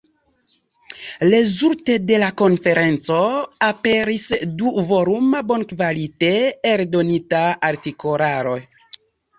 [1.33, 3.19] Rezulte de la konferenco
[3.69, 4.27] aperis
[4.63, 6.35] du-voluma bonkvalite
[6.75, 8.61] eldonita artikolaro.